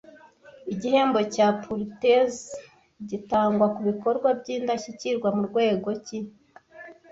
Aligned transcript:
Igihembo 0.73 1.19
cya 1.33 1.47
Pulitzer 1.61 2.29
gitangwa 3.09 3.65
kubikorwa 3.75 4.27
by'indashyikirwa 4.39 5.27
murwego 5.37 5.89
ki 6.05 6.17